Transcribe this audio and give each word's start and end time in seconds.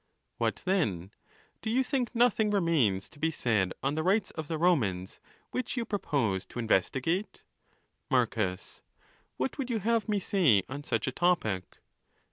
—What 0.39 0.63
then! 0.65 1.11
do 1.61 1.69
you 1.69 1.83
think 1.83 2.15
nothing 2.15 2.49
remains 2.49 3.07
to 3.09 3.19
be 3.19 3.29
said 3.29 3.71
on 3.83 3.93
the 3.93 4.01
rights 4.01 4.31
of 4.31 4.47
the 4.47 4.57
Romans, 4.57 5.19
which 5.51 5.77
you 5.77 5.85
proposed 5.85 6.49
to 6.49 6.57
investigate? 6.57 7.43
Marcus.—What 8.09 9.59
would 9.59 9.69
you 9.69 9.77
have 9.77 10.09
me 10.09 10.19
say 10.19 10.63
on 10.67 10.83
such 10.83 11.05
a 11.05 11.11
topic? 11.11 11.77